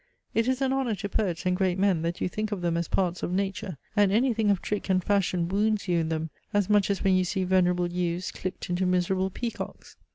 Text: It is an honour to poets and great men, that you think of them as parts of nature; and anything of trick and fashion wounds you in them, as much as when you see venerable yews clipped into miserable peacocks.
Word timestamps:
It 0.33 0.47
is 0.47 0.63
an 0.63 0.73
honour 0.73 0.95
to 0.95 1.09
poets 1.09 1.45
and 1.45 1.55
great 1.55 1.77
men, 1.77 2.01
that 2.01 2.19
you 2.21 2.27
think 2.27 2.51
of 2.51 2.61
them 2.61 2.75
as 2.75 2.87
parts 2.87 3.21
of 3.21 3.31
nature; 3.31 3.77
and 3.95 4.11
anything 4.11 4.49
of 4.49 4.59
trick 4.59 4.89
and 4.89 5.03
fashion 5.03 5.47
wounds 5.47 5.87
you 5.87 5.99
in 5.99 6.09
them, 6.09 6.31
as 6.55 6.71
much 6.71 6.89
as 6.89 7.03
when 7.03 7.15
you 7.15 7.23
see 7.23 7.43
venerable 7.43 7.85
yews 7.87 8.31
clipped 8.31 8.71
into 8.71 8.87
miserable 8.87 9.29
peacocks. 9.29 9.97